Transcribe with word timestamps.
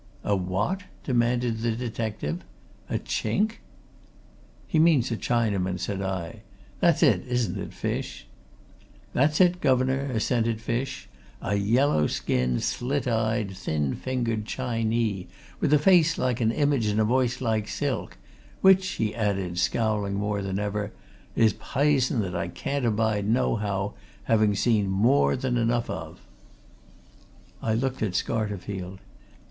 "A 0.23 0.35
what?" 0.35 0.81
demanded 1.03 1.59
the 1.59 1.73
detective. 1.73 2.43
"A 2.89 2.97
chink?" 2.97 3.59
"He 4.65 4.79
means 4.79 5.11
a 5.11 5.15
Chinaman," 5.15 5.75
I 5.75 5.77
said. 5.77 6.41
"That's 6.79 7.03
it, 7.03 7.23
isn't 7.27 7.59
it, 7.59 7.71
Fish?" 7.71 8.25
"That's 9.13 9.39
it, 9.39 9.61
guv'nor," 9.61 10.05
assented 10.05 10.59
Fish. 10.59 11.07
"A 11.39 11.53
yellow 11.53 12.07
skinned, 12.07 12.63
slit 12.63 13.07
eyed, 13.07 13.51
thin 13.51 13.93
fingered 13.93 14.45
Chinee, 14.47 15.27
with 15.59 15.71
a 15.71 15.77
face 15.77 16.17
like 16.17 16.41
a 16.41 16.45
image 16.49 16.87
and 16.87 16.99
a 16.99 17.03
voice 17.03 17.39
like 17.39 17.67
silk 17.67 18.17
which," 18.61 18.87
he 18.93 19.13
added, 19.13 19.59
scowling 19.59 20.15
more 20.15 20.41
than 20.41 20.57
ever, 20.57 20.91
"is 21.35 21.53
pison 21.53 22.21
that 22.21 22.35
I 22.35 22.47
can't 22.47 22.87
abide, 22.87 23.29
nohow, 23.29 23.93
having 24.23 24.55
seen 24.55 24.89
more 24.89 25.35
than 25.35 25.57
enough 25.57 25.91
of." 25.91 26.21
I 27.61 27.75
looked 27.75 28.01
at 28.01 28.13
Scarterfield. 28.13 28.97